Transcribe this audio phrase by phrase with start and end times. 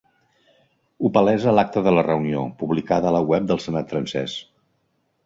[1.07, 4.35] Ho palesa l’acta de la reunió, publicada a la web del senat francès.